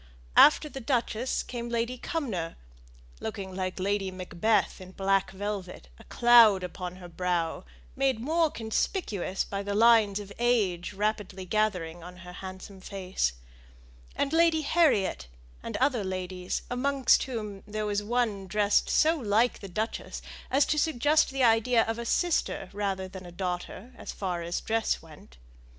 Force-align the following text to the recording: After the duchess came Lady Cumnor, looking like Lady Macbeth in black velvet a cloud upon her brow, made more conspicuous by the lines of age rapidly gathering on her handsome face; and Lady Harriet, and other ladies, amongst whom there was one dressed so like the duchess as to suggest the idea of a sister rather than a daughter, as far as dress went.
After 0.35 0.67
the 0.67 0.79
duchess 0.81 1.43
came 1.43 1.69
Lady 1.69 1.95
Cumnor, 1.99 2.55
looking 3.19 3.53
like 3.55 3.79
Lady 3.79 4.09
Macbeth 4.09 4.81
in 4.81 4.93
black 4.93 5.29
velvet 5.29 5.89
a 5.99 6.03
cloud 6.05 6.63
upon 6.63 6.95
her 6.95 7.07
brow, 7.07 7.65
made 7.95 8.19
more 8.19 8.49
conspicuous 8.49 9.43
by 9.43 9.61
the 9.61 9.75
lines 9.75 10.19
of 10.19 10.33
age 10.39 10.93
rapidly 10.93 11.45
gathering 11.45 12.03
on 12.03 12.17
her 12.25 12.33
handsome 12.33 12.79
face; 12.81 13.33
and 14.15 14.33
Lady 14.33 14.61
Harriet, 14.61 15.27
and 15.61 15.77
other 15.77 16.03
ladies, 16.03 16.63
amongst 16.71 17.21
whom 17.25 17.61
there 17.67 17.85
was 17.85 18.01
one 18.01 18.47
dressed 18.47 18.89
so 18.89 19.15
like 19.15 19.59
the 19.59 19.69
duchess 19.69 20.23
as 20.49 20.65
to 20.65 20.79
suggest 20.79 21.29
the 21.29 21.43
idea 21.43 21.83
of 21.83 21.99
a 21.99 22.05
sister 22.07 22.71
rather 22.73 23.07
than 23.07 23.23
a 23.23 23.31
daughter, 23.31 23.93
as 23.99 24.11
far 24.11 24.41
as 24.41 24.61
dress 24.61 25.03
went. 25.03 25.37